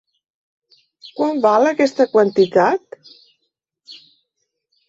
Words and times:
Quant 1.19 1.43
val 1.43 1.71
aquesta 1.73 2.09
quantitat? 2.15 2.99